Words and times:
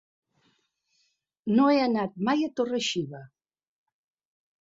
No 1.59 1.67
he 1.73 1.77
anat 1.87 2.15
mai 2.29 2.41
a 2.47 2.49
Torre-xiva. 2.61 3.21